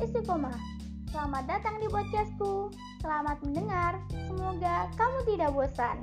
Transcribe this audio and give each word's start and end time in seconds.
Istiqomah. 0.00 0.56
Selamat 1.12 1.44
datang 1.44 1.76
di 1.76 1.84
podcastku. 1.92 2.72
Selamat 3.04 3.36
mendengar. 3.44 4.00
Semoga 4.08 4.88
kamu 4.96 5.18
tidak 5.28 5.52
bosan. 5.52 6.00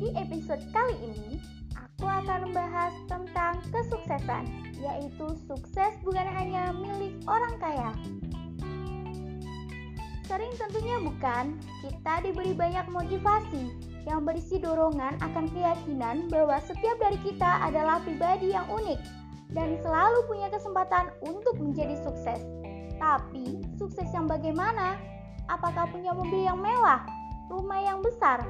Di 0.00 0.08
episode 0.16 0.64
kali 0.72 0.96
ini, 1.04 1.36
aku 1.76 2.08
akan 2.08 2.48
membahas 2.48 2.96
tentang 3.12 3.60
kesuksesan, 3.68 4.48
yaitu 4.80 5.36
sukses 5.44 5.92
bukan 6.00 6.24
hanya 6.32 6.72
milik 6.72 7.12
orang 7.28 7.60
kaya. 7.60 7.92
Sering 10.24 10.52
tentunya 10.56 10.96
bukan, 10.96 11.60
kita 11.84 12.24
diberi 12.24 12.56
banyak 12.56 12.88
motivasi 12.88 13.68
yang 14.08 14.24
berisi 14.24 14.56
dorongan 14.56 15.20
akan 15.20 15.44
keyakinan 15.52 16.32
bahwa 16.32 16.56
setiap 16.64 16.96
dari 16.96 17.20
kita 17.20 17.68
adalah 17.68 18.00
pribadi 18.00 18.56
yang 18.56 18.64
unik 18.72 19.17
dan 19.52 19.80
selalu 19.80 20.18
punya 20.28 20.48
kesempatan 20.52 21.12
untuk 21.24 21.56
menjadi 21.56 21.96
sukses. 22.04 22.40
Tapi, 22.98 23.62
sukses 23.78 24.08
yang 24.12 24.26
bagaimana? 24.28 24.98
Apakah 25.48 25.88
punya 25.88 26.12
mobil 26.12 26.44
yang 26.44 26.60
mewah, 26.60 27.06
rumah 27.48 27.80
yang 27.80 28.04
besar, 28.04 28.44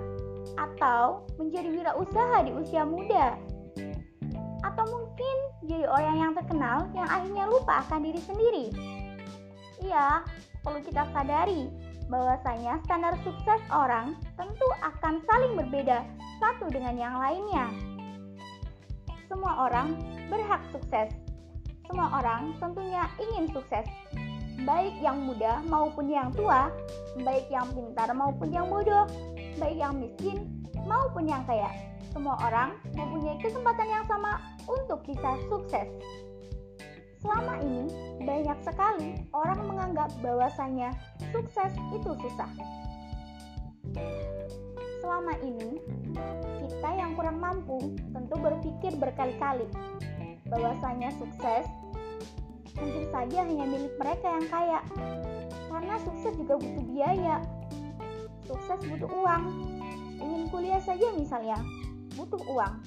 atau 0.59 1.23
menjadi 1.39 1.71
wirausaha 1.71 2.43
di 2.43 2.53
usia 2.57 2.83
muda? 2.83 3.39
Atau 4.67 4.85
mungkin 4.91 5.37
jadi 5.71 5.87
orang 5.87 6.17
yang 6.19 6.33
terkenal 6.35 6.91
yang 6.97 7.07
akhirnya 7.07 7.45
lupa 7.47 7.87
akan 7.87 8.01
diri 8.03 8.21
sendiri? 8.25 8.67
Iya, 9.79 10.27
perlu 10.67 10.83
kita 10.83 11.07
sadari 11.15 11.71
bahwasanya 12.09 12.83
standar 12.83 13.15
sukses 13.23 13.61
orang 13.71 14.17
tentu 14.35 14.67
akan 14.83 15.23
saling 15.29 15.55
berbeda 15.55 16.03
satu 16.43 16.67
dengan 16.73 16.97
yang 16.99 17.15
lainnya. 17.21 17.69
Semua 19.29 19.69
orang 19.69 19.93
berhak 20.33 20.65
sukses. 20.73 21.13
Semua 21.85 22.21
orang 22.21 22.57
tentunya 22.61 23.09
ingin 23.17 23.49
sukses, 23.53 23.85
baik 24.65 24.93
yang 25.01 25.25
muda 25.25 25.65
maupun 25.69 26.09
yang 26.09 26.29
tua, 26.33 26.69
baik 27.21 27.49
yang 27.49 27.65
pintar 27.73 28.13
maupun 28.13 28.53
yang 28.53 28.69
bodoh, 28.69 29.09
baik 29.57 29.77
yang 29.77 29.97
miskin 29.97 30.49
maupun 30.85 31.29
yang 31.29 31.45
kaya. 31.45 31.69
Semua 32.13 32.41
orang 32.41 32.77
mempunyai 32.97 33.37
kesempatan 33.41 33.89
yang 33.89 34.05
sama 34.09 34.41
untuk 34.65 35.05
bisa 35.05 35.37
sukses. 35.49 35.89
Selama 37.21 37.61
ini, 37.61 37.89
banyak 38.25 38.59
sekali 38.65 39.29
orang 39.37 39.61
menganggap 39.65 40.09
bahwasanya 40.25 40.93
sukses 41.33 41.73
itu 41.93 42.11
susah. 42.17 42.53
Selama 45.09 45.41
ini, 45.41 45.81
kita 46.69 46.91
yang 46.93 47.17
kurang 47.17 47.41
mampu 47.41 47.97
tentu 48.13 48.37
berpikir 48.45 48.93
berkali-kali 49.01 49.65
bahwasanya 50.53 51.09
sukses 51.17 51.65
mungkin 52.77 53.09
saja 53.09 53.41
hanya 53.41 53.65
milik 53.65 53.97
mereka 53.97 54.37
yang 54.37 54.47
kaya. 54.53 54.81
Karena 55.73 55.97
sukses 56.05 56.37
juga 56.37 56.61
butuh 56.61 56.85
biaya. 56.93 57.41
Sukses 58.45 58.77
butuh 58.85 59.09
uang. 59.09 59.45
Ingin 60.21 60.45
kuliah 60.53 60.83
saja 60.85 61.09
misalnya, 61.17 61.57
butuh 62.13 62.45
uang. 62.45 62.85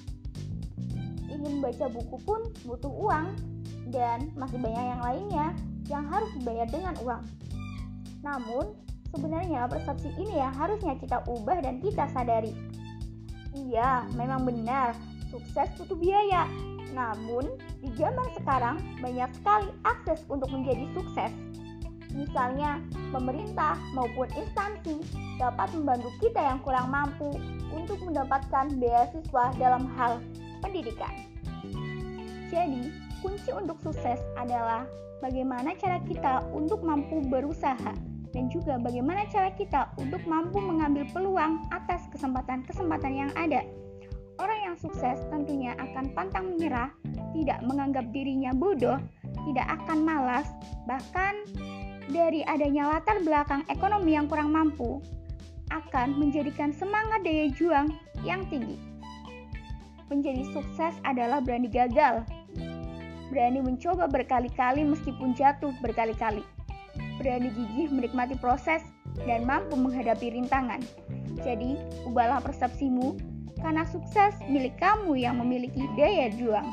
Ingin 1.26 1.58
baca 1.58 1.90
buku 1.90 2.22
pun 2.22 2.46
butuh 2.62 3.02
uang 3.02 3.34
dan 3.90 4.30
masih 4.38 4.62
banyak 4.62 4.84
yang 4.94 5.02
lainnya 5.02 5.46
yang 5.90 6.06
harus 6.06 6.30
dibayar 6.38 6.70
dengan 6.70 6.94
uang. 7.02 7.26
Namun, 8.22 8.78
sebenarnya 9.12 9.68
persepsi 9.68 10.08
ini 10.16 10.40
yang 10.40 10.52
harusnya 10.56 10.96
kita 10.96 11.20
ubah 11.28 11.60
dan 11.60 11.78
kita 11.84 12.08
sadari. 12.10 12.52
Iya, 13.52 14.08
memang 14.16 14.48
benar, 14.48 14.96
sukses 15.28 15.68
butuh 15.76 15.96
biaya. 16.00 16.48
Namun, 16.92 17.48
di 17.80 17.88
zaman 17.96 18.28
sekarang 18.36 18.76
banyak 19.00 19.28
sekali 19.36 19.68
akses 19.84 20.24
untuk 20.32 20.48
menjadi 20.48 20.88
sukses. 20.96 21.32
Misalnya, 22.12 22.80
pemerintah 23.12 23.80
maupun 23.96 24.28
instansi 24.36 25.00
dapat 25.40 25.72
membantu 25.72 26.12
kita 26.20 26.40
yang 26.40 26.60
kurang 26.60 26.92
mampu 26.92 27.32
untuk 27.72 27.96
mendapatkan 28.04 28.68
beasiswa 28.76 29.44
dalam 29.56 29.88
hal 29.96 30.20
pendidikan. 30.60 31.12
Jadi, 32.52 32.92
kunci 33.24 33.48
untuk 33.56 33.80
sukses 33.80 34.20
adalah 34.36 34.84
bagaimana 35.24 35.72
cara 35.80 35.96
kita 36.04 36.44
untuk 36.52 36.84
mampu 36.84 37.24
berusaha 37.24 38.11
dan 38.32 38.48
juga 38.48 38.80
bagaimana 38.80 39.28
cara 39.28 39.52
kita 39.52 39.92
untuk 40.00 40.24
mampu 40.24 40.58
mengambil 40.58 41.04
peluang 41.12 41.68
atas 41.70 42.08
kesempatan-kesempatan 42.10 43.12
yang 43.12 43.30
ada. 43.36 43.60
Orang 44.40 44.58
yang 44.64 44.76
sukses 44.80 45.20
tentunya 45.28 45.76
akan 45.76 46.10
pantang 46.16 46.56
menyerah, 46.56 46.90
tidak 47.36 47.60
menganggap 47.62 48.08
dirinya 48.10 48.50
bodoh, 48.56 48.98
tidak 49.46 49.66
akan 49.68 50.02
malas, 50.02 50.48
bahkan 50.88 51.44
dari 52.10 52.42
adanya 52.48 52.96
latar 52.96 53.20
belakang 53.22 53.62
ekonomi 53.68 54.16
yang 54.16 54.26
kurang 54.26 54.50
mampu, 54.50 54.98
akan 55.70 56.16
menjadikan 56.16 56.72
semangat 56.72 57.22
daya 57.22 57.52
juang 57.52 57.92
yang 58.24 58.42
tinggi. 58.48 58.80
Menjadi 60.08 60.44
sukses 60.52 60.96
adalah 61.04 61.40
berani 61.40 61.68
gagal, 61.68 62.24
berani 63.32 63.60
mencoba 63.64 64.08
berkali-kali 64.08 64.84
meskipun 64.84 65.32
jatuh 65.36 65.72
berkali-kali 65.80 66.44
berani 67.20 67.52
gigih 67.52 67.88
menikmati 67.92 68.36
proses, 68.38 68.82
dan 69.28 69.44
mampu 69.44 69.76
menghadapi 69.76 70.32
rintangan. 70.32 70.80
Jadi, 71.44 71.76
ubahlah 72.08 72.40
persepsimu, 72.40 73.16
karena 73.60 73.86
sukses 73.86 74.34
milik 74.50 74.74
kamu 74.80 75.16
yang 75.16 75.38
memiliki 75.38 75.86
daya 75.94 76.28
juang. 76.34 76.66